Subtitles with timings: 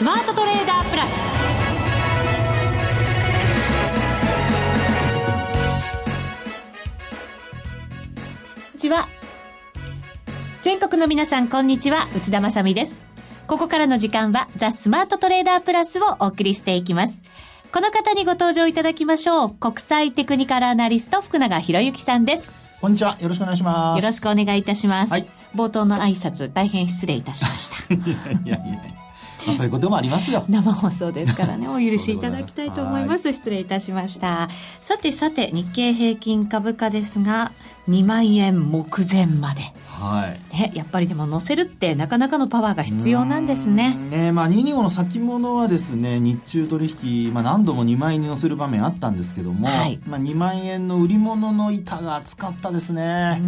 [0.00, 1.16] スマートトレーダープラスこ
[8.70, 9.08] んにちは
[10.62, 13.04] 全国の皆さんこんにちは内田まさです
[13.46, 17.22] ここからの時間はザ・スマートトレーダープラスをお送りしていきます
[17.70, 23.18] この方にご登場いただきましょう国際テクニカルアナリスト福永博之さんですこんにちは。
[23.20, 24.00] よろしくお願いします。
[24.00, 25.12] よろしくお願いいたします。
[25.12, 27.92] はい、冒頭の挨拶、大変失礼いたしました。
[27.92, 28.99] いやいやいや。
[29.46, 30.44] まあ、そういうこともありますよ。
[30.48, 33.32] 生放送ですからね、 お許しいただきたいと思います。
[33.32, 34.48] 失礼いたしました。
[34.80, 37.52] さてさて、日経平均株価ですが、
[37.88, 39.62] 2万円目前まで。
[40.00, 43.94] はい、ね、やっぱりでも乗せるってなかなかのパワーが必要なんですね。
[44.10, 53.40] ねまあ、225の先物はですね日中取引、まあ、何度も2万円に乗せる場面あったんですけども、はい、まあ、2万円の売り物の板が厚かったですね、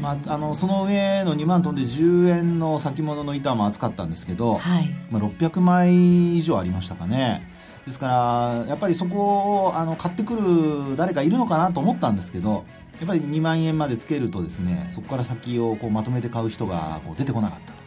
[0.00, 4.88] まあ、あのその上の2万飛んで10円の先物の板も厚かったんですけど、はい。
[5.10, 7.50] まあ、600枚以上ありましたかね。
[7.86, 12.64] ですからやっぱりそこをあの買ってくる誰かいるのかなと思ったんですけど
[13.00, 17.82] やっぱり2万円までつけるとですねそこから先をこうまとめて買う人がこう出てこなかったと。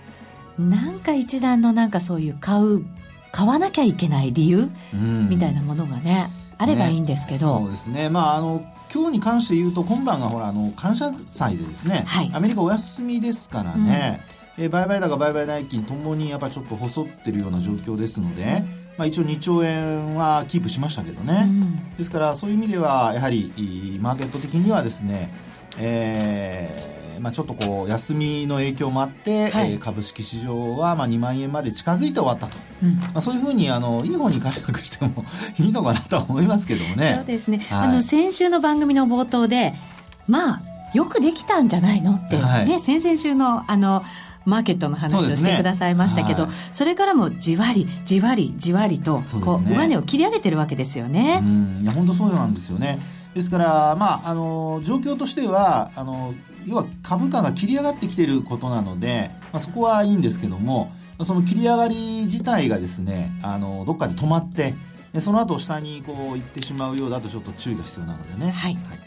[0.61, 2.85] なんか一段のなんかそういう買う
[3.31, 8.09] 買わなきゃいけない理由、うん、みたいなものがねあればいいんですけど、ね、そうですね。
[8.09, 14.21] まああの今日に関して言うと今晩がほらあの感謝祭でですね、はい、アメリカお休みですからね、
[14.57, 25.31] うん、え売買高売買代金ともにやっぱちょっと細ってるような状況ですので、うんまあ、一応2兆円はキープしましたけどね、うん、ですからそういう意味ではやはりマーケット的にはですね、
[25.77, 35.25] えーまあ、ちょっとこう休みの影響もあって、はい、えー、株式市場はまあ2万円まで近づいて終わったと、うん、まあ、そういうふうにあのいい方に解釈しても
[35.59, 37.15] いいのかなとは思いますけどもね。
[37.17, 39.73] そうですね、はい、あの先週の番組の冒頭で
[40.27, 40.61] まあ
[40.93, 44.03] よくできたんじゃないのって、はい、ね先々週のあの
[44.45, 51.41] マーケットの話をしてくださいましたけどそ、ねはい、それからもじわりじわりじわりとこう、ね、上値を切り上げてるわけですよね。
[51.81, 52.99] いや本当そうなんですよね。
[53.33, 56.33] ですから、まあ、あの状況としてはあの
[56.65, 60.93] 要は株価が切り上がってきていることなので、まあ、そこはいいんですけども
[61.23, 64.73] その切り上がり自体がですねあのどっかで止まって
[65.19, 68.51] その後下にこう行ってしまうようだとちょっと注意が必要なのでね。
[68.51, 69.04] はい、はい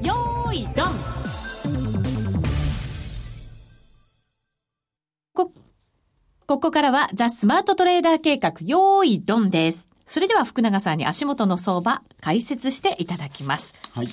[0.00, 0.88] よーい、ドン
[5.34, 5.52] こ、
[6.46, 9.88] ここからはザ・スマートトレーダー計画、よーい、ドンです。
[10.06, 13.74] それでは福永さんに足元の相場、解説していただきます。
[13.92, 14.08] はい。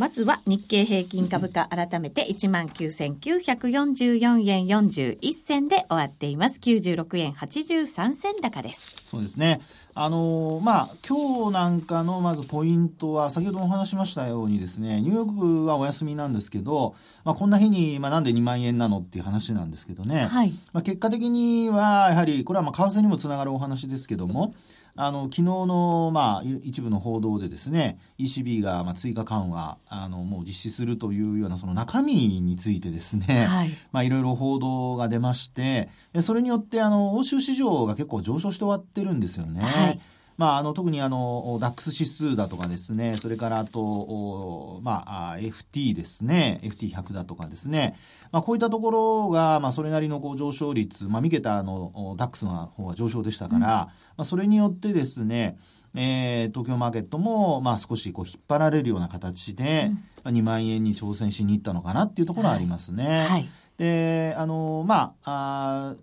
[0.00, 6.58] まずは日経平均株価改めて19,944円41銭で終わっています。
[6.58, 8.96] 96円83銭高です。
[9.02, 9.60] そうですね。
[9.92, 16.94] あのまあ、今日なんかのまずポイントは、先ほどお話しましたようにですね、ニューヨークはお休みなんですけど、
[17.24, 20.24] まあ、こんな日に、まあ、なんで2万円なのっていう話なんですけどね。
[20.24, 20.54] はい。
[20.72, 24.54] まあ、結果的には、やはり、これはまあ、為替にもつながるお話ですけども、
[24.96, 35.88] あの昨日の、まあ、一部の報道でですね ECB が、まあ、追加緩和あのもう実施するというようなその中身についてですね、はい、まあ、いろいろ報道が出まして
[36.20, 39.62] それによってあの欧州市場が結構上昇して終わってるんですよね。
[39.62, 40.00] はい
[40.40, 47.94] まあ、あの、特にあの、ダックス指数だとかですね、それからあと、まあ、FT ですね、FT100 だとかですね、
[48.32, 55.58] まあ、こういったところが、まあ、それなりのこう上昇率、まあ、三桁のダックスの方が上昇でしたから、うん、まあ、それによってですね、
[55.94, 59.90] えー、東京マーケットも、まあ、少しこう引っ張られるような形で、
[60.24, 63.04] うん、2万円に挑戦しに行ったのかなっていうところはありますね。
[63.04, 65.96] はい、はい、で、あの、まあ、あ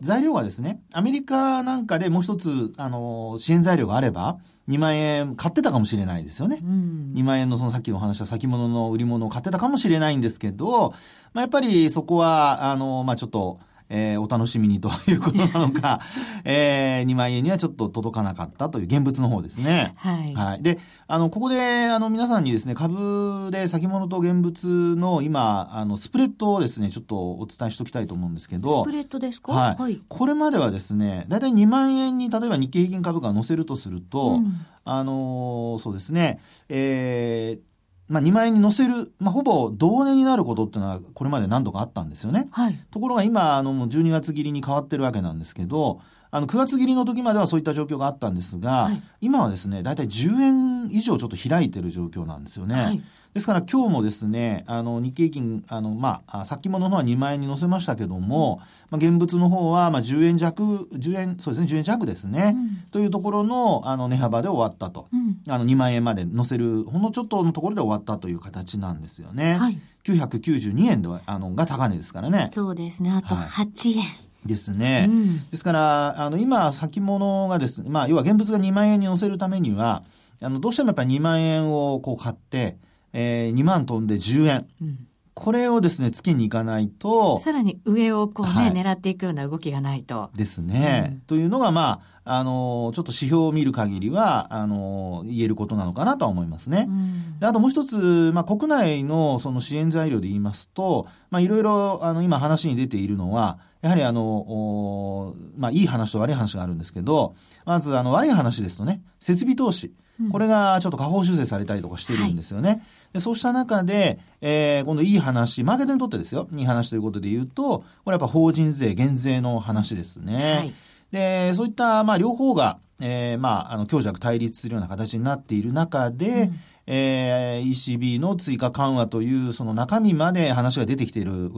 [0.00, 4.38] 材料がですね、アメリカなんかでもう一つ、あの、支援材料があれば、
[4.68, 6.60] 2万円買ってたかもしれないですよね。
[6.62, 10.90] うん、2万円のそのさっきの話は先物の売り物を買ってたかもしれないんですけど、
[11.32, 13.58] まあ、やっぱりそこは、あの、まあ、ちょっと、
[13.90, 16.00] えー、お楽しみにということなのか、
[16.44, 19.94] えー、2万円にはちょっと届かなかったという現物の方ですね。
[19.96, 20.34] はい。
[20.34, 20.62] はい。
[20.62, 20.78] で、
[21.08, 28.84] あの、ここで、あの、皆さんにですね、株で先物と現物の今、あの、スプレッドをですね、ちょっとお伝えしておきたいと思うんですけど。
[28.84, 29.52] スプレッドですか？
[29.52, 29.82] はい。
[29.82, 37.69] はい、これまではですね、だいたい2万円に、例えば日経平均株価を載せるとすると、うん、あのそうですね、えー、
[38.10, 42.48] まあ、2万円に乗せる、まあ、ほぼ同値になることっていうのはこれまで何度かあったんですよね。
[42.50, 52.74] はい、ところが今あのもう12月切りに変わってるわけなんですけどあの9月切りの時まではそういった状況があったんですが、はい、今はですね大体10円以上ちょっと開いてる状況なんですよね。
[52.74, 53.02] はい
[53.34, 58.60] ですから今日もですね、あの、日経平均、あの、まあ、先物の方は2万円に乗せましたけども、
[58.90, 60.62] まあ、現物の方は、まあ、10円弱、
[60.92, 65.06] 10円、そうですね、10円弱ですね、うん、というところの、あの、値幅で終わったと。
[65.12, 69.54] うん、あの、2万円まで乗せる、ほんのちょっとのところで終わったという形なんですよね。
[69.54, 69.80] はい。
[70.02, 72.50] 992円では、あの、が高値ですからね。
[72.52, 74.02] そうですね、あと8円。
[74.02, 75.06] はいですね。
[75.08, 80.02] うん、ですから、あの、今、先物がですね、まあ、要は現物が2万円に乗せるためには、
[80.42, 82.78] あの、どうしてもやっぱり2万円をこう買って、
[83.12, 84.66] えー、2万飛んで10円。
[84.80, 87.38] うんこれをですね、つけに行かないと。
[87.38, 90.28] さらに上をこうね、はい、狙っていくような動きがないと。
[90.34, 91.12] ですね。
[91.12, 92.00] うん、というのが、ま
[92.34, 96.86] あ、あの、ちょっと指標を見る限りは、あの、言えることなのかなとは思いますね。
[96.88, 107.34] うん、であともう一つ、まあ、国内のその支援材料で言いますと、まあ、いろいろ、あの、今話に出ているのは、やはりあの、まあ、いい話と悪い話があるんですけど、
[107.64, 109.92] まず、あの、悪い話ですとね、設備投資。
[110.30, 112.68] これがちょっと下方修正されたりとかしてるんですよね。
[112.68, 112.82] はい
[113.12, 120.54] でそうした中で、えー、今度いい話、マーケットにとってですよ、いい話ということで言うと、これやっぱ法人税減税の話ですね。
[120.56, 120.74] はい、
[121.12, 126.60] で、そういった、まあ、両方が、えー、まあ、あの、強弱対立するような形になっている中で、うん
[126.92, 131.50] えー、ECB の追加緩和というその中身まで話が出てきている、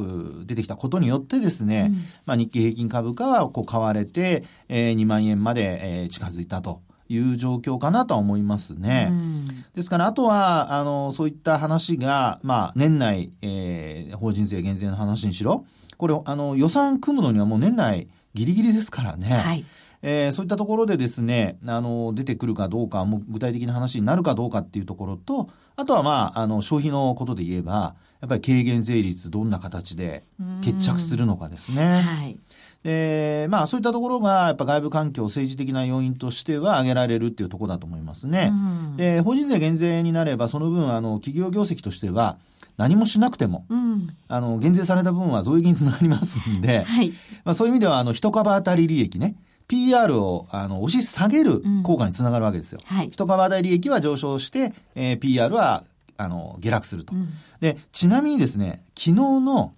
[0.44, 1.94] 出てきたことによってですね、うん、
[2.26, 6.82] まあ日経平均株価はこう買われて、えー、2万円まで、えー、近づいたと。
[7.08, 9.08] いう状況かなとは思いますね。
[9.10, 15.66] うん、ですから、あとは、あの、そういった話が、まあ、年内、えー、法人税減税の話にしろ、
[15.98, 19.28] これ、あの、予算組むのにはもう年内ギリギリですからね。
[19.28, 19.64] はい。
[20.02, 30.24] えー、そういったところでですね、あの、出てくるかどうか、も具体的な話になるかどうかっていうところと、あとはまあ、あの、消費のことで言えば、やっぱり軽減税率どんな形で
[30.62, 32.02] 決着するのかですね。
[32.02, 32.38] はい。
[32.84, 38.52] で、まあそういったところが、やっぱ外部環境、政治的な要因としては挙げられるっていうところだと思いますね。
[38.96, 42.38] で、法人税減税になれば、その分、あの、企業業績としては、
[42.76, 47.12] 何もしなくても、うん、あの、減税された分は増益につながりますんで、 はい、
[47.44, 49.36] まあそういう意味では、あの、一株当たり利益ね、
[49.68, 52.80] PR をあの押し下げる効果につながるわけですよ。
[52.82, 55.84] うんはい、一株当たり利益は上昇して、えー、PR は
[56.18, 59.72] あの下落すると、うん、で、ちなみにですね、昨日の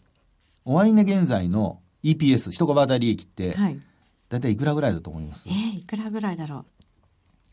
[0.64, 3.78] 終値現在の EPS、一株当たり利益って、はい、
[4.28, 5.48] 大体いくらぐらいだと思います？
[5.48, 6.73] えー、いくらぐらいだろう？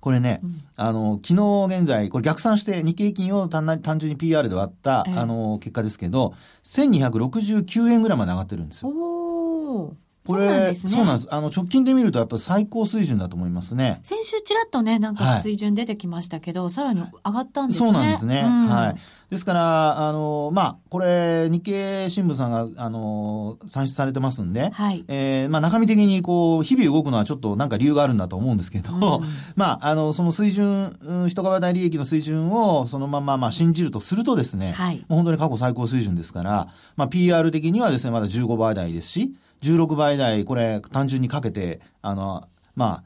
[0.02, 9.96] これね、うん、あの、昨日現在、これ逆算して日経平均を単純に PR で割った、えー、あの、結果ですけど、1269円ぐらいまで上がってるんですよ。
[10.28, 14.00] おこれそうなんです、あの直近で見るとやっぱ最高水準だと思いますね。
[14.04, 17.88] 先週ちらっとねなんか水準出てきましたけど、はい、さらに上がったんですね。
[17.88, 18.44] そうなんですね。
[18.46, 18.96] うん、はい。
[19.32, 29.02] ですからあのまあこれ日経新聞さんがあの算出されてますんで、はい、えー、まあ中身的にこう日々動くのはちょっとなんか理由があるんだと思うんですけど、うん、
[29.56, 39.34] まああのその水準、うん、一株当利益の水準をそのまままあ信じるとするとですね、はい、もう本当に過去最高水準ですから、まあ PR 的にはですねまだ15倍台ですし。
[39.62, 43.04] 16倍台、これ単純にかけて、あの、ま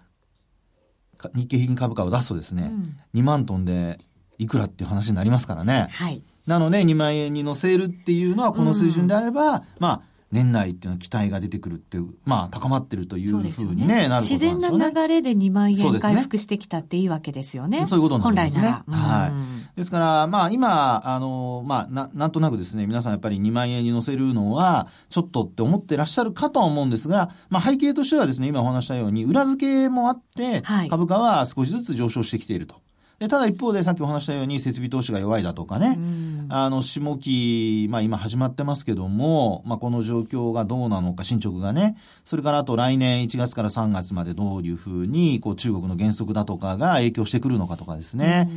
[1.22, 3.98] あ、日経平均株価を出すとですね、うん、2万トンで
[4.38, 5.88] いくらっていう話になりますからね。
[5.92, 6.24] はい。
[6.46, 10.02] なので、2万円に乗せるっていうのはこの水準であれば、うん、まあ、
[10.36, 17.86] 年内っていうのは期待が出てくるっていう、まあ高まってるというふうにね、ねなる自然な流れで2万円回復してきたっていいわけですよね。
[17.88, 18.62] そういうことなんですね。
[18.62, 18.98] 本来なら。
[18.98, 19.78] はい。
[19.78, 32.85] ですから、まあ今、あの、まあな、なんとなくですね、皆さんやっぱり2万円に乗せるのは、ちょっとって思ってらっしゃるかとは思うんですが、まあ背景としてはですね、今お話したように、裏付けもあって、株価は少しずつ上昇してきていると。
[33.20, 35.98] でただ一方でさっきお話したように設備投資が弱いだとかね、
[36.50, 48.50] あの、下期、まあ今始まってますけども、まあこの状況がどうなのか、進捗がね、それからあと来年1月から3月までどういうふうに、こう中国の原則だとかが影響してくるのかとかですね、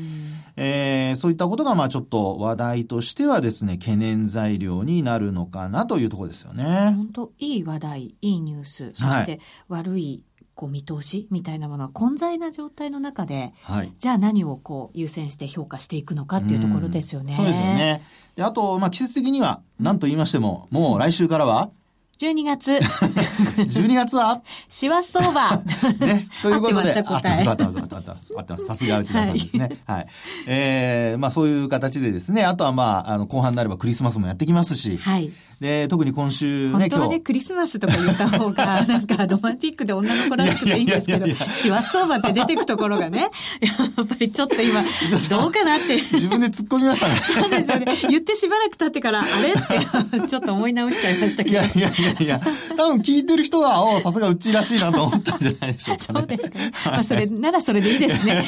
[0.56, 6.64] えー、そういったことがまあちょっと話題としてはですね、懸念材料になるのかなというところですよね。
[6.96, 10.24] 本当いい話題、いいニュース、そして悪い
[10.58, 17.32] こう見通しみたいなものは混在な状態の中で、はい、じゃあ何をこう優先して評価していくのかっていうところですよね。
[17.32, 18.02] うそうですよね。
[18.34, 21.70] であと、まあ、季節的には、何と言いましても、もう来週からは、
[22.18, 22.72] 12月。
[23.62, 24.42] 12月は？
[24.68, 25.56] 師走相場。
[26.00, 26.28] ね。
[26.42, 26.90] ということで。
[26.98, 27.46] 合ってました、答え。
[27.46, 28.66] 合ってます、合ってます、合ってます。
[28.66, 29.70] さすが内田さんですね。
[29.86, 30.06] はい。
[30.48, 35.32] えー、まあそういう形でですね、あとはまあ、あの、後半になればクリスマスもやってきますし、はい。
[35.60, 44.84] で、特に今週ね、本当はね、クリスマスとか言った方が、 なんかロマンティックで女の子らしくていいんですけど、師走相場って出てくところがね、 やっぱりちょっと今、
[45.28, 45.96] どうかなって。
[45.96, 47.16] 自分で突っ込みましたね。
[47.34, 47.86] そうですよね。
[48.08, 49.52] 言ってしばらく経ってから、あれ？
[49.52, 51.56] って、ちょっと思い直しちゃいましたけど。
[51.56, 52.40] いやいやいやいや、
[52.76, 56.20] 多分聞いてる人は、おさすがうちらしいなと思ったんじゃないでしょうか、ね。
[56.20, 56.72] そうですか、ね。
[56.84, 58.44] まあ、それ、ならそれでいいですね。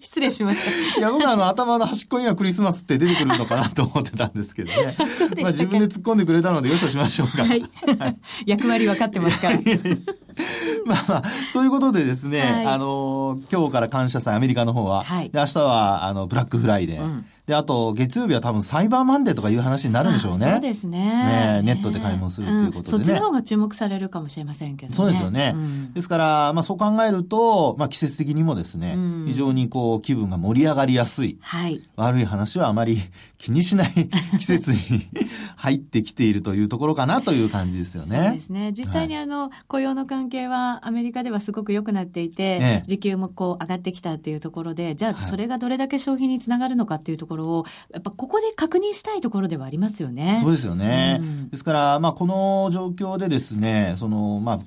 [0.00, 1.00] 失礼しました。
[1.00, 4.94] いや、僕はあの、頭の端っこにはクリスマスって出てくるのかなと思ってたんですけどね。
[5.18, 7.44] そうですまあ自分で突っ込んでくれたので、よしとしましょうか。
[7.44, 7.64] はい。
[8.44, 9.56] 役割分かってますから。
[10.84, 17.02] まあまあ、そういうことでですね、はい、あの、今日から感謝祭、アメリカの方は、はい、で、明日は、あの、ブラックフライデー。
[17.02, 20.50] うんで、あと、月曜日は多分サイバーマンデーとかいう話になるんでしょうね。
[20.52, 20.98] そうですね。
[20.98, 24.94] ねネットで買い物するっていうことでね、うん、そっちの方が注目されるかもしれませんけどね。
[24.94, 25.52] そうですよね。
[25.54, 31.38] うん、ですから、まあそう考えると、まあ季節的にもですね、うん、非常にこう気分が盛り上がりやすい。
[31.40, 31.80] はい。
[31.96, 32.98] 悪い話はあまり
[33.38, 33.92] 気にしない
[34.38, 34.78] 季節に
[35.56, 38.24] 入ってきているというところかなという感じですよね。
[38.24, 38.72] そうですね。
[38.72, 50.38] 実際にあの、はい、雇用の関係はアメリカではすごく良くなっていて、ええ、時給もこう上がってきたっていうところで、じゃあそれがどれだけ消費につながるのかっていうところを、やっぱここで確認したいところではありますよね。
[50.40, 51.18] そうですよね。
[51.20, 54.60] うん、ですから、まあ、この状況でですね、その、まあ、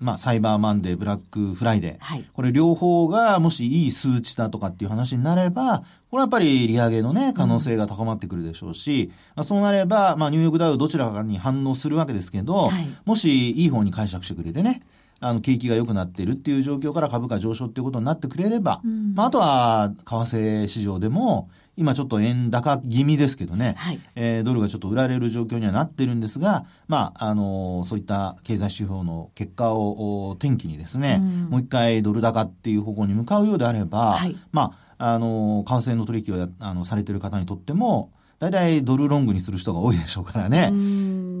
[0.00, 1.96] まあ、サイバーマンデー、ブラックフライデー。
[2.00, 14.82] はい、これ両方がもしいい数値だとかっていう話になれば、これはやっぱり利上げのね、可能性が高まってくるでしょうし、まあ、そうなれば、まあ、ニューヨークダウどちらかに反応するわけですけど、はい、もしいい方に解釈してくれてね、
[15.20, 40.70] あの、景気が良くなっているっていう状況から株価上昇っていうことになってくれれば、うん、まあ、あとは、為替市場でも、今ちょっと円高気味ですけどね、はい、えー、ドルがちょっと売られる状況にはなってるんですが、まあ、あの、そういった経済指標の結果を転機にですね、うん、もう一回ドル高っていう方向に向かうようであれば、はい、まあ、あの、為替の取引をやあのされている方にとっても、大体ドルロングにする人が多いでしょうからね。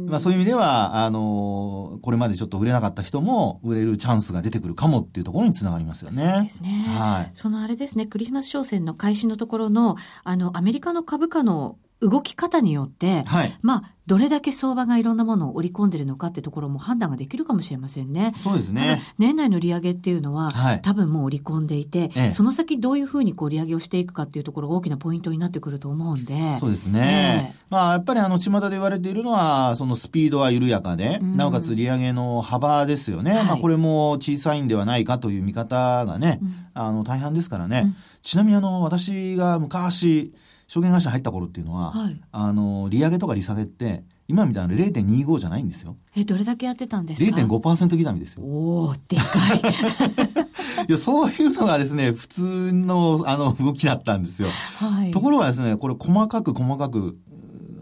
[0.08, 6.32] まあそういう意味では、あの、これまでちょっと売れなかった人も売れるチャンスが出てくるかもっていうところにつながりますよね。
[6.34, 6.84] そうですね。
[6.88, 7.30] はい。
[7.34, 18.32] そのあれですね、クリスマス商戦の開始のところの、あの、アメリカの株価の動き方によって、はい、まあ、どれだけ相場がいろんなものを織り込んでるのかってところも判断ができるかもしれませんね。
[18.38, 19.02] そうですね。
[19.18, 26.56] 年内の利上げっていうのは、はい、多分もう織り込んでいて、ええ、その先どういうふうにこう利上げをしていくかっていうところが大きなポイントになってくると思うんで。
[26.58, 27.52] そうですね。
[27.54, 33.34] え、まあ、やっぱりあの、巷で言われているのは、そのスピードは緩やかで、うん、なおかつ利上げの幅ですよね。
[33.34, 37.82] はい、まあ、これも小さいんではないかという見方がね、うん、あの、大半ですからね。
[37.84, 40.32] うん、ちなみにあの、私が昔、
[40.68, 45.96] 証券会社入った頃っていうのは、はい、あの、利上げとか利下げって、今みたいな0.25じゃないんですよ。
[46.14, 48.42] え、どれだけやってたんですか ?0.5% 刻みですよ。
[48.42, 50.84] おー、でかい。
[50.86, 54.50] いや、そういうのがですね、普通の、あの、動きだったんですよ。
[54.76, 55.10] はい。
[55.10, 57.18] ところがですね、これ細かく細かく、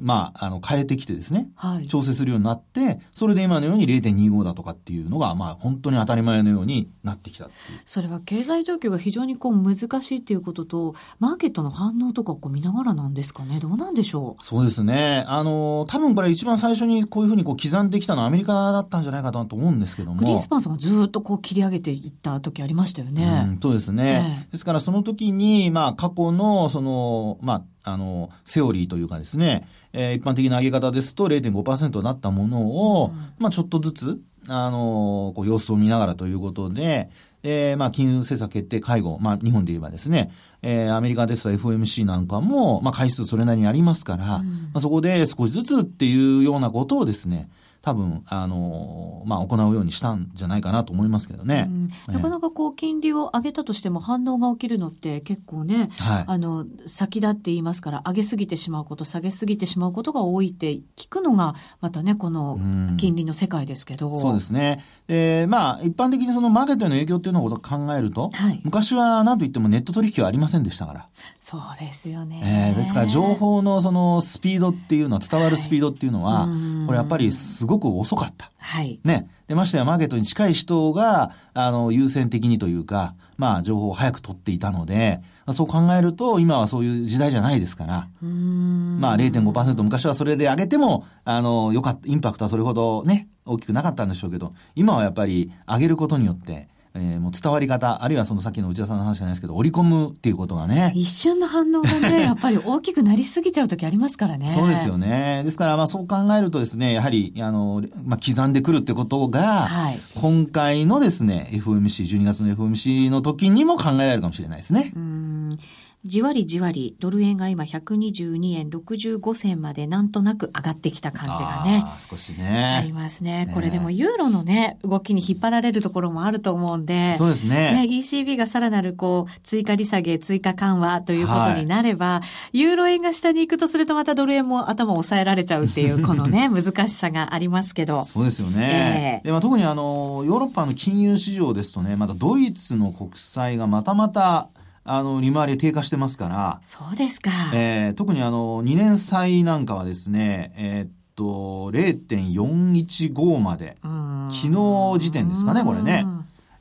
[0.07, 7.49] まあ、あの、変えてきてですね、はい、調整するようになって、それで今のように0.25だとかっていうのが、まあ、本当に当たり前のようになってきた
[7.85, 14.43] それは経済状況が非常にこう難しいっていうことと、マーケットの反応とかこう見ながらなんですかね、どうなんでしょう？
[14.45, 15.25] そうですね。
[15.27, 20.21] あの、多分これ一番最初にこういうふうにこう刻んできたのはアメリカだったんじゃないかなと思うんですけども。
[20.21, 23.47] グリーンスパンさんがずっとこう切り上げていった時ありましたよね。
[23.49, 24.45] うん、そうですね。
[24.45, 32.67] えー、ですからその時に、まあ、過去の、その、まあ、あの、セオリーというかですね、えー、一般的な上げ方ですと0.5%だったもの
[33.03, 37.11] を、うん、まあちょっとずつ、あの、こう様子を見ながらということで、
[37.45, 47.49] えまあ金融政策決定会合、まあ日本で言えばですね、えー、アメリカですと FOMC なんかも、まあ回数それなりにありますから、うん、まあそこで少しずつっていうようなことをですね、
[47.87, 51.71] 多分、あの、まあ、行うようにしたんじゃないかなと思いますけどね。
[52.09, 62.59] なかなかこう、金利を上げたとしても反応が起きるのって結構ね、はい、あの、先だって言いますから、上げすぎてしまうこと、下げすぎてしまうことが多いって聞くのが、またね、この
[62.97, 64.19] 金利の世界ですけど。
[64.19, 64.85] そうですね。
[65.07, 71.09] えー、まあ、一般的にそのマーケットへの影響っていうのを考えると、はい、昔は何と言ってもネット取引はありませんでしたから。
[71.41, 72.73] そうですよね。
[72.73, 78.51] えー、ですから情報のそのスピードっていうのは、伝わるスピードっていうのは、はい、これやっぱりすごく遅かった。
[78.59, 78.99] はい。
[79.05, 79.29] ね。
[79.47, 85.21] で、ましてやマーケットに近い人が、あの、優先的にというか、まあ、情報を早く取っていたので、
[85.53, 100.93] そう考えると、今はそういう時代じゃないですから、まあ0.5%、昔はそれで上げても、あの、よかった、インパクトはそれほどね、大きくなかったんでしょうけど、今はやっぱり上げることによって、えー、もう伝わり方、あるいはそのさっきの内田さんの話じゃないですけど、織り込むっていうことがね。
[100.95, 104.49] 一瞬の反応がね、 やっぱり大きくなりすぎちゃう時ありますからね。
[104.49, 105.43] そうですよね。
[105.45, 114.93] ですから、まあそう考えるとですね、やはり、あの、まあ刻んでくるってことが、はい、今回のですね、FOMC、12月の FOMC の時にも考えられるかもしれないですね。
[114.97, 115.59] うん
[116.07, 121.85] じわりじわり、ドル円が今122円65銭までなんとなく上がってきた感じがね。
[122.11, 122.77] 少しね。
[122.81, 123.51] ありますね。
[123.55, 127.17] これでもユーロのね、動きに引っ張られるところもあると思うんで。
[127.17, 127.87] そうですね。
[127.87, 132.23] ね ECB がさらなるこう、追加利下げ、追加緩和ということになれば、は
[132.53, 138.05] い、ユーロ円が下に行くとするとまたドル円も頭を抑えられちゃうっていう、 このね、難しさがありますけど。
[138.05, 139.21] そうですよね。
[139.25, 144.49] えー、でまあ、特にあの、ヨーロッパの金融市場ですとね、まだドイツの国債がまたまた
[144.87, 146.61] あの、利回り低下してますから。
[146.63, 147.31] そうですか。
[147.53, 156.05] えー、特にあの、2年債なんかはですね、えー、っと、0.415まで、昨日時点ですかね、これね。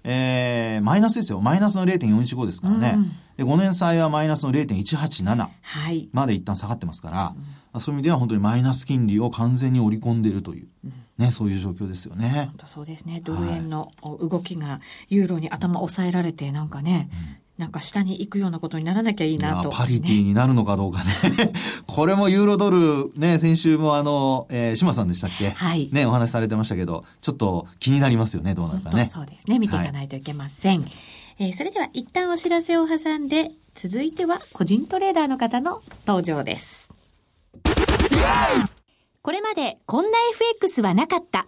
[0.03, 1.41] えー、マイナスですよ。
[1.41, 2.97] マイナスの0.415ですからね。
[3.37, 5.49] で、5年債はマイナスの0.187
[6.13, 7.35] まで一旦下がってますから、は
[7.75, 10.67] い、そういう意味では本当にマイナス金利を完全に織り込んでいるという、
[11.17, 12.45] ね、そういう状況ですよね。
[12.49, 13.21] 本当そうですね。
[13.23, 14.79] ドル円の動きが
[15.09, 19.69] ユーロに頭抑えられて、なんかね、うんなんか下に行くようなことにならなきゃいいなと。
[19.69, 21.53] パリティになるのかどうかね。
[21.87, 25.51] これもユーロドル、ね、先週もあの、えー、島さんでしたっけ？
[25.51, 25.89] はい。
[25.91, 29.09] ね、お話しされてましたけど、ちょっと気になりますよね、どうなるかね。
[29.11, 30.81] そうですね、見ていかないといけません。
[30.81, 30.91] はい、
[31.39, 36.89] えー、それでは一旦お知らせを挟んで、続いては個人トレーダーの方の登場です。
[39.21, 41.47] これまでこんな FX はなかった。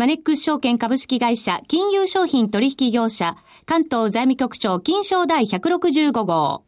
[0.00, 3.36] マネックス証券株式会社金融商品取引業者
[3.66, 6.64] 関東財務局長金賞第165号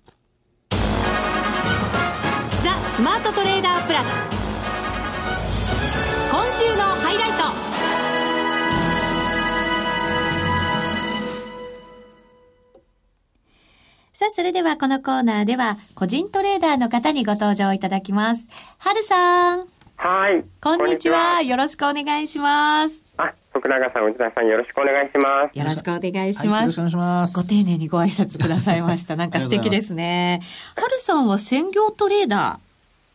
[2.62, 4.06] ザ・スマートトレーダープラス
[6.30, 7.38] 今週のハイライト
[14.12, 18.46] さあ、それではこのコーナーでは、個人トレーダーの方にご登場いただきます。
[18.76, 19.66] はるさん。
[19.96, 20.44] はい。
[20.60, 21.40] こんにちは。
[21.40, 23.01] よろしくお願いします。
[23.62, 25.58] あ、徳永さん、内田さん、よろしくお願いします。
[25.58, 26.46] よろしくお願いします。
[26.48, 27.36] はい、よろしくお願いします。
[27.36, 29.16] ご丁寧にご挨拶くださいました。
[29.16, 30.40] なんか素敵ですね。
[30.76, 32.58] はるさんは専業トレーダ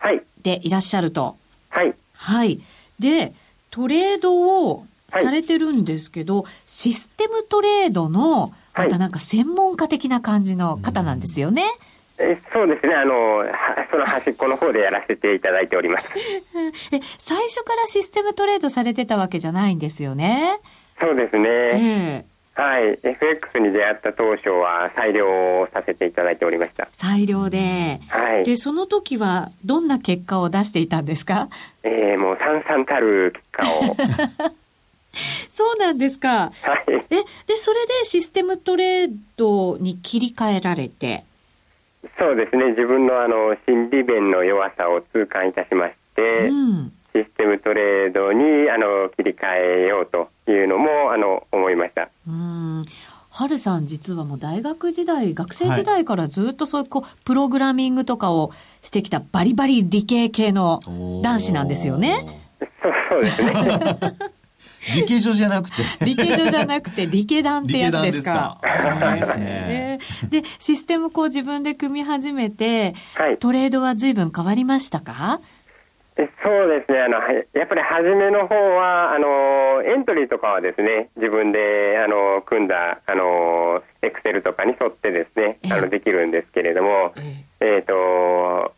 [0.02, 0.08] ー。
[0.08, 0.24] はい。
[0.42, 1.36] でいらっしゃると。
[1.70, 1.94] はい。
[2.14, 2.60] はい。
[3.00, 3.34] で、
[3.72, 11.64] トレードをされてるんですけど、はい、システムトレードの、またなんか専門家的な感じの方なんですよね。
[11.64, 11.72] はい
[12.20, 13.44] えそうですねあの
[13.92, 16.08] その端っこの方でやらせていただいております
[16.92, 20.60] え最初からシステムトレードされてたわけじゃないんですよね？
[21.00, 22.98] そうですね、えーはい。
[23.04, 26.88] FX に出会った当初は裁量をさせていただいておりました。
[26.92, 28.00] 裁量で。
[28.08, 28.46] はい。
[28.46, 31.50] で、その時はどんな結果を出していたんですか？
[31.84, 33.96] えー、もうさんさんたる結果を。
[35.54, 36.52] そうなんですか。
[36.64, 36.84] はい。
[36.88, 37.00] え、
[37.46, 41.24] で、それでシステムトレードに切り替えられて？
[42.18, 42.72] そうですね。
[42.72, 49.48] 自分のあの、心理弁の弱さを痛感いたしまして、うん、システムトレードにあの切り替
[49.84, 52.10] えようというのもあの思いました。
[52.28, 52.86] うん
[53.30, 60.80] はるさん実はもう大学時代学生時代からずっとそういうこうプログラミングとかをしてきたバリバリ理系系の
[61.22, 62.42] 男子なんですよね。
[63.10, 63.54] そうですね。
[64.96, 65.76] 理系上じゃなくて。
[66.06, 68.60] 理系上じゃなくて、理系団ってやつですか。
[69.14, 70.00] いいですね。
[70.30, 75.40] で、システムこう自分で組み始めて、はい、トレードは随分変わりましたか？
[76.18, 77.20] そうですねあの
[77.54, 87.14] やっぱり初めの方はあのエントリーとかはですね自分であの組んだあのエクセルとかに沿ってですねあのできるんですけれども、
[87.60, 88.74] えっ、ー、と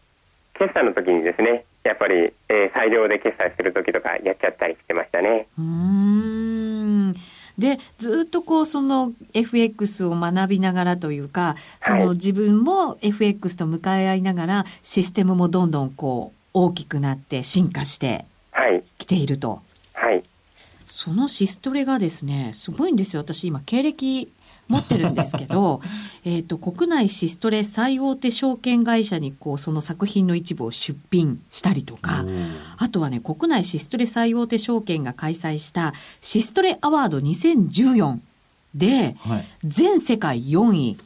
[0.60, 5.48] 決算の時にですねやっぱり、えー、裁量で決済する時とかやっちゃったりしてましたね。
[5.58, 7.13] うん
[7.58, 18.26] でずっとこうその FX を学びながらというかその自分も FX と向かい合いながらシステムもどんどんこう大きくなって進化して
[18.98, 19.62] きていると。
[19.93, 20.24] はい。
[20.88, 23.22] そのシストレがですね、すごいんですよ。
[23.22, 24.30] 私今経歴
[24.69, 25.82] 持ってるんですけど、
[26.23, 32.23] えっと、国内シストレ最大手証券会社にこう、その作品の一部を出品したりとか、
[32.77, 38.19] あとはね、国内シストレ最大手証券が開催したシストレアワード2014
[38.75, 40.97] で、はい、全世界4位。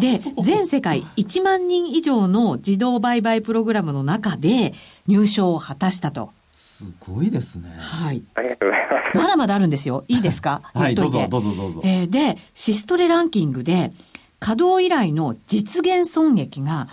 [0.00, 4.74] で全世界1万人以上の自動売買プログラムの中で
[5.06, 6.30] 入賞を果たしたと。
[6.78, 7.70] すごいですね。
[7.78, 8.22] はい。
[8.34, 9.16] ありがとうございます。
[9.16, 10.04] まだまだあるんですよ。
[10.08, 10.60] いいですか？
[10.74, 11.80] はい、どうぞどうぞどうぞ。
[11.84, 13.92] えー、で、シストレランキングで
[14.40, 16.88] 稼働以来の実現損益が、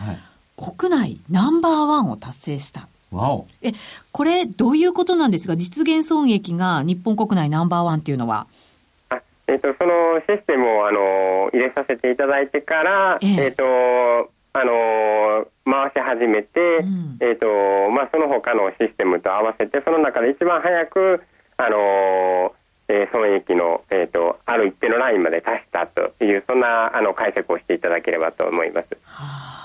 [0.57, 2.87] 国内ナンバーワンを達成した。
[3.11, 3.47] わお。
[3.61, 3.73] え、
[4.11, 5.55] これどういうことなんですか？
[5.57, 8.47] 実現損益が日本国内ナンバーワンっていうのは。
[9.45, 21.23] えーと、そのシステムをあの入れさせていただいてから、えー、えーとあの回し始めて、うん、えーとまあ、その他のシステムと合わせてその中で一番早く、
[21.57, 22.53] あの
[22.89, 28.97] えー、損益の、えーと、ある一定のラインまで達したというそんなあの解釈をしていただければと思います。
[29.05, 29.62] はあ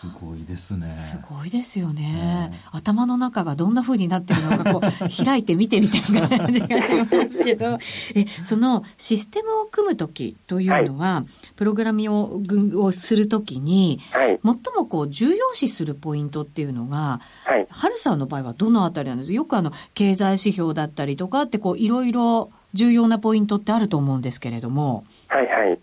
[0.00, 0.94] すごいですね。
[0.94, 2.52] すごいですよね。
[2.72, 7.78] 頭の中がどんな風になってるのか、こう、開いて見てみたいな感じがしますけど、
[8.14, 19.34] え、そのシステムを組む時というのは、はい、プログラミングをするときに、はい、最もこう、重要視するポイントっていうのが、はい、春さんの場合はどのあたりなんです？
[19.34, 25.04] よくあの、経済指標だったりとかって、こう、いろいろ重要なポイントってあると思うんですけれども。
[25.28, 25.78] はいはい。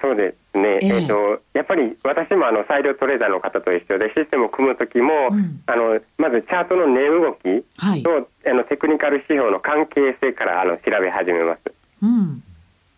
[0.00, 11.62] そうですね、えー、えー、とやっぱり私もあの裁量トレーダーの方と一緒でシステムを組む時も、うん、あのまずチャートの値動きと、はい、あのテクニカル指標の関係性からあの調べ始めます。
[12.02, 12.42] うん、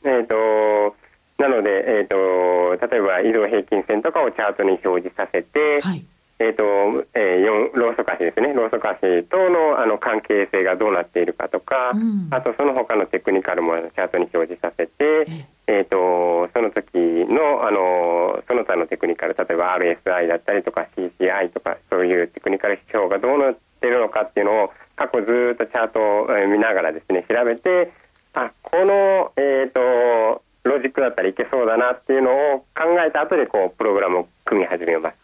[0.04, 0.96] えーと
[1.38, 6.04] なので、えーと、例えば移動平均線とかをチャートに表示させて、はい、
[6.42, 8.52] えーとえー、ローソク足ですね。
[8.52, 15.26] ローソク足とのあの関係性がどうなっているかとか、うん、あとその他のテクニカルもチャートに表示させて、
[15.68, 16.96] えーと、その時
[17.30, 27.92] のあのその他のテクニカル例えば RSI だったりとか CCI とかそういうテクニカル指標がどうなっているのかっていうのを過去ずっとチャートを見ながらですね調べて
[28.34, 35.21] あこの、えーと、ロジックだったらいけそうだなっていうのを考えた後でこうプログラムを組み始めます。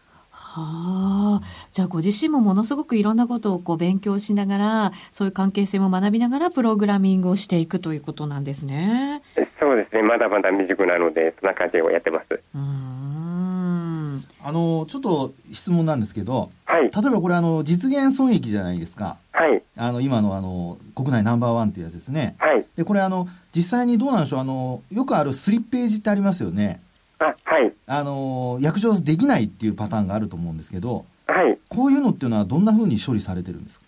[0.51, 9.21] はあ、じゃあご自身もものすごくいろんなことをこう勉強しながらそういう関係性も学びながらプログラミングをしていくということなんですね。
[9.59, 12.41] そうですねまだまだ未熟なのでそんな感じをやってます。
[12.55, 19.17] うんあのちょっと質問なんですけど、はい、例えばこれあの実現損益じゃないですか。
[19.31, 22.35] はい、あの今のあの国内ナンバーワンっていうやつですね。
[22.39, 26.81] はい、でこれあの実際にどうなんでしょうあのよくあるスリッページってありますよね。
[27.19, 27.71] あはい。
[27.87, 31.57] あの約定できないっていうパターンがあると思うんですけど、はい。
[31.67, 33.85] こういうのっていうのはどんなふうに処理されてるんですか？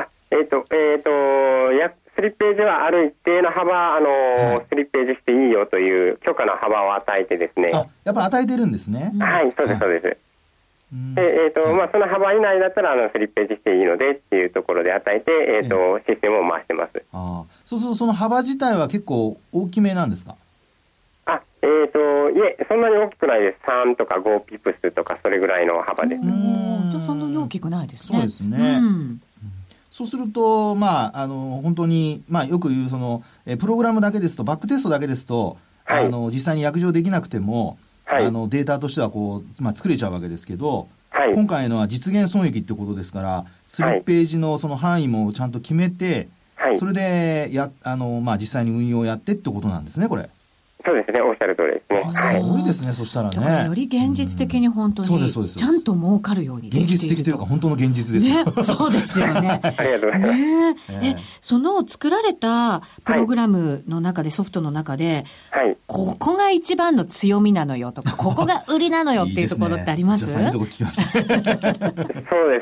[0.00, 1.10] あ、えっ、ー、と、えっ、ー、と、
[1.72, 7.70] や、スリッページはある一定の幅、あのーはい、スリッページしていいよという許可の幅を与えてですね。
[7.72, 9.12] あ、やっぱ与えてるんですね。
[9.18, 10.04] はい、そうです、そうです。
[11.14, 15.30] でえーと、はい、まあ、その幅以内だったらあのスリッページしていいのでっていうところで与えて、
[15.62, 17.02] えーと、システムを回してます。
[17.12, 20.34] あそうするとその幅自体は結構大きめなんですか？
[21.34, 23.58] あ、えっ、ー、と、いえ、そんなに大きくないです。
[23.66, 26.22] 3とか5ピプスとか、それぐらいの幅です。
[26.22, 26.32] じゃ
[27.00, 28.18] そんなに大きくないですね。
[28.18, 28.78] そうですね。
[28.80, 29.20] うん
[29.90, 35.58] そうすると、まあ、あの、本当に、まあ、よく言う、その、えプログラムだけですと、バックテストだけですと、
[35.90, 50.30] はい、あの実際に約定できなくても、はい、あのデータとしてはこう、まあ、作れちゃうわけですけど、はい、今回のは実現損益ってことですからスリッページのその範囲もちゃんと決めて、はい、それでやあの、まあ、実際に運用をやってってことなんですねこれ。
[50.84, 52.04] そうですね、おっしゃる通りですね。
[52.12, 53.66] すごいですね、そしたらね。
[53.66, 58.44] より現実的に本当に、ちゃんと儲かるように現実的というか、本当の現実ですね。
[58.64, 59.60] そうですよね。
[59.76, 60.32] ありがとうございます。
[60.92, 61.00] ね。
[61.02, 70.30] え、その作られたプログラムの中で、ソフトの中で、はい、ここが一番の強みなのよとか、 ここが売りなのよっていうところってあります？
[70.30, 70.58] そうです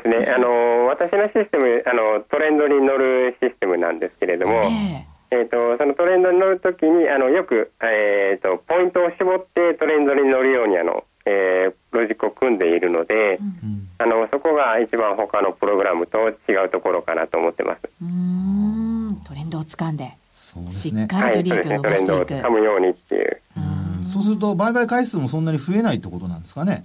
[0.09, 0.27] ね。
[0.35, 17.88] あの、私のシステム、あの、トレンドに乗るシステムなんですけれども、えーえーと、そのトレンドに乗るときにあのよく、えーと、ポイントを絞ってトレンドに乗るようにあの、えー、ロジックを組んでいるので、うん、あのそこが一番他のプログラムと違うところかなと思ってます。
[18.03, 19.17] うん。
[19.27, 23.41] トレンドを掴んでそうですね、しっかりと利益を伸ばしていく、はい、トレンドを掴むようにっていう。
[23.57, 26.85] うそうすると売買回数もそんなに増えないってことなんですかね。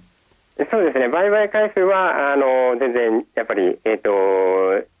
[0.70, 1.08] そうですね。
[1.08, 4.93] 売買回数はあの全然やっぱり、えーと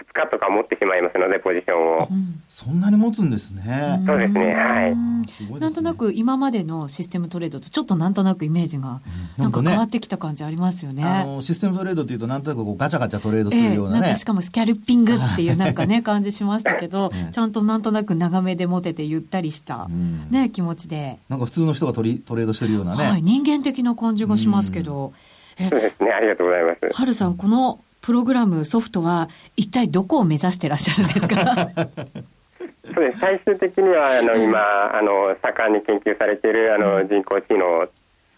[0.00, 2.08] 2日とか持ってしまいますので、ポジションを。
[2.48, 4.02] そんなに持つんですね。
[4.06, 4.96] そうですね、はい。
[5.60, 9.00] なんとなく今までのシステムトレードとちょっとなんとなくイメージが
[9.38, 11.04] なんか変わってきた感じありますよね。
[11.04, 14.14] あのシステムトレードっていうとなんとなくこうガチャガチャトレードするようなね。
[14.14, 19.88] しかもスキャルピングっていうなんかね感じしましたけど、 ちゃんとなんとなく長めで持ててゆったりした
[20.30, 21.18] ね気持ちで。
[21.28, 23.04] なんか普通の人がトリトレードしてるようなね。
[23.04, 25.12] はい、人間的な感じがしますけど。
[25.58, 26.88] そうですね、ありがとうございます。
[26.90, 31.36] はるさん、このプログラム、ソフトは、一体どこを目指してらっしゃるんですか？
[32.92, 33.20] そうです。
[33.20, 37.90] 最終的にはあの今あの盛んに研究されているあの人工知能っ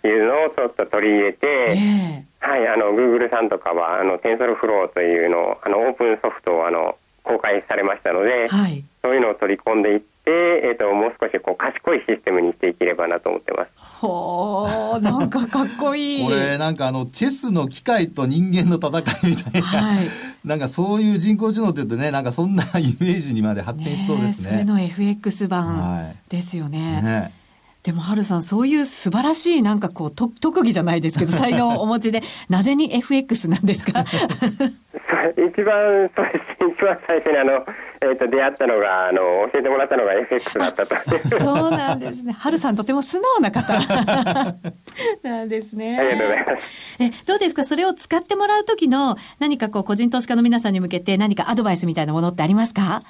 [0.03, 13.71] ていうのをちょっと取り入れて、えー、はいあのグーグルさんとかはあのテンソルフローというのをあのオープンソフトをあの公開されましたので、はい、そういうのを取り込んでいって、えーと、もう少しこう賢いシステムにしていければなと思ってます。
[13.77, 16.23] ほー、なんかかっこいい。
[16.25, 20.09] これなんかあの、チェスの機械と人間の戦いみたいな、はい、
[20.47, 24.53] なんかそういう人工知能って言うとね、なんかそんなイメージにまで発展しそうですね。
[24.53, 26.95] ねそれの FX 版ですよね。
[26.95, 27.42] はい、ね
[27.83, 34.05] でも、はるさん、そういう素晴らしい、なんかこう、と特技じゃないですけど、 才能をお持ちで、なぜに FX なんですか
[35.33, 36.75] 一番、そうです。
[36.79, 37.53] 一番最初にあの、
[38.03, 39.21] えーと、出会ったのがあの
[39.53, 40.97] 教えてもらったのが FX だったと。
[41.39, 42.33] そうなんですね。
[42.33, 43.73] 春さんとても素直な方。
[45.23, 45.99] なんですね。
[45.99, 46.63] ありがとうございます。
[47.01, 47.65] えどうですか？
[47.65, 53.03] それを使ってもらう時の何かこう個人投資家の皆さんに向けて何かアドバイスみたいなものってありますか？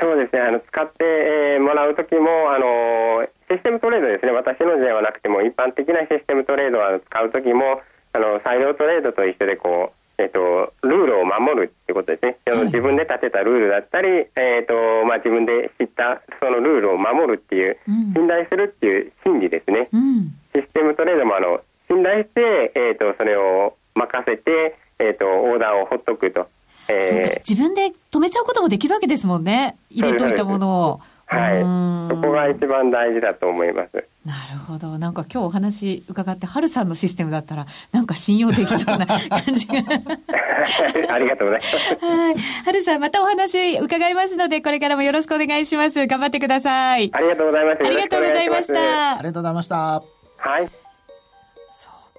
[0.00, 0.42] そうですね。
[0.42, 4.32] あの使って、えー、もらう時もあのシステムトレードですね。
[4.32, 7.80] 私のではなくても一般的なシステムトレードは使う時も
[8.12, 14.74] あの裁量トレードと一緒でこうえっと、ルールを守るってことですね、はい、自分で立てたルールだったり、えっと
[15.06, 26.48] まあ、自分で知ったそのルールを守るっていう、うん、信頼するっていう心理ですね、うん、システムトレードもあの信頼して、えっと、それを任せて、えっと、オーダーをほっとくと。
[26.90, 31.00] えー、自分で止めちゃうこともできるわけですもんね、入れといたものを。
[31.30, 33.92] はい、そこが一番大事だと思います。
[34.24, 34.98] なるほど。
[34.98, 39.18] なんか今日お話伺って、はるさんのシステムだったら、なんか信用できそうな感
[39.54, 39.74] じが。
[41.12, 42.04] ありがとうございます。
[42.04, 42.36] はい。
[42.64, 46.06] はるさん、またお話伺いますので、これからもよろしくお願いします。
[46.06, 47.10] 頑張ってください。
[47.12, 47.78] ありがとうございます。
[47.84, 49.12] ありがとうございました。
[49.12, 49.76] ありがとうございました。
[49.76, 50.87] はい。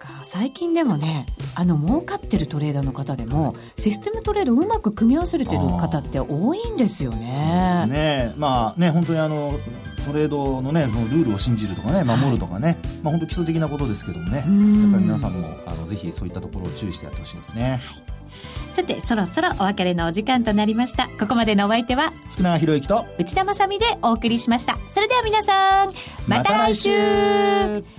[0.09, 7.17] か最近でもねあの儲かってるトレーダーの方でもシステムトレードをうまく組み合わせれてる方って多いんですよね。
[7.17, 8.33] そうですね。
[8.37, 9.59] まあね本当にあの
[10.05, 17.79] トレードのねのルールを信じるとかね守るとかね、はい、まあ本当基礎的なことですけどもねやっぱり皆さんもあのぜひそういったところを注意してやってほしいですね。
[18.71, 21.09] さてそろそろお別れのお時間となりました。
[21.19, 24.77] ここまでのお相手は福永博之と内田まさでお送りしました。
[24.89, 25.91] それでは皆さん
[26.27, 27.98] また来週